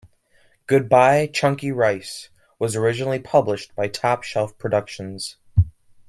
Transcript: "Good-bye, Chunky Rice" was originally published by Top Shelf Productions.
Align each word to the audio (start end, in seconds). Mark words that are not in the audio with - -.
"Good-bye, 0.65 1.27
Chunky 1.31 1.71
Rice" 1.71 2.29
was 2.57 2.75
originally 2.75 3.19
published 3.19 3.75
by 3.75 3.87
Top 3.87 4.23
Shelf 4.23 4.57
Productions. 4.57 5.37